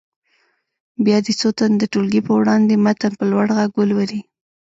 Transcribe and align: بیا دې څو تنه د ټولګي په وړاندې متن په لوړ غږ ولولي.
بیا 1.05 1.17
دې 1.25 1.33
څو 1.39 1.47
تنه 1.57 1.75
د 1.79 1.83
ټولګي 1.93 2.21
په 2.27 2.31
وړاندې 2.39 2.81
متن 2.85 3.11
په 3.19 3.25
لوړ 3.31 3.45
غږ 3.57 3.69
ولولي. 3.75 4.21